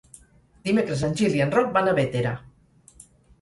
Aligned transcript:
Dimecres 0.69 1.03
en 1.07 1.13
Gil 1.19 1.35
i 1.41 1.43
en 1.45 1.53
Roc 1.57 1.69
van 1.77 1.91
a 1.93 1.95
Bétera. 2.01 2.33